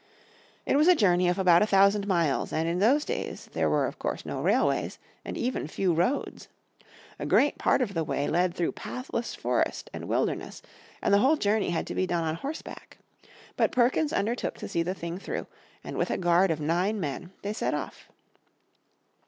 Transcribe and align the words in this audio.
It 0.65 0.77
was 0.77 0.87
a 0.87 0.95
journey 0.95 1.29
of 1.29 1.37
about 1.37 1.61
a 1.61 1.67
thousand 1.67 2.07
miles, 2.07 2.51
and 2.51 2.67
in 2.67 2.79
those 2.79 3.05
days 3.05 3.47
there 3.53 3.69
were 3.69 3.85
of 3.85 3.99
course 3.99 4.25
no 4.25 4.41
railways 4.41 4.97
and 5.23 5.37
even 5.37 5.67
few 5.67 5.93
roads. 5.93 6.47
A 7.19 7.25
great 7.27 7.59
part 7.59 7.83
of 7.83 7.93
the 7.93 8.03
way 8.03 8.27
led 8.27 8.55
through 8.55 8.71
pathless 8.71 9.35
forest 9.35 9.91
and 9.93 10.07
wilderness, 10.07 10.63
and 11.03 11.13
the 11.13 11.19
whole 11.19 11.37
journey 11.37 11.69
had 11.69 11.85
to 11.85 11.93
be 11.93 12.07
done 12.07 12.23
on 12.23 12.33
horseback. 12.33 12.97
But 13.55 13.71
Perkins 13.71 14.11
undertook 14.11 14.57
to 14.57 14.67
see 14.67 14.81
the 14.81 14.95
thing 14.95 15.19
through, 15.19 15.45
and 15.83 15.97
with 15.99 16.09
a 16.09 16.17
guard 16.17 16.49
of 16.49 16.59
nine 16.59 16.99
men 16.99 17.31
they 17.43 17.53
set 17.53 17.75
off. 17.75 18.09